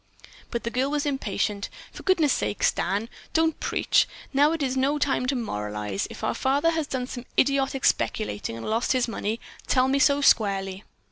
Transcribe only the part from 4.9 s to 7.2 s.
time to moralize. If our father has done